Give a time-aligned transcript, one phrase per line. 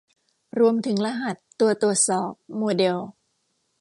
[0.59, 2.97] รวมถึงรหัส ตัวตรวจสอบ โมเดล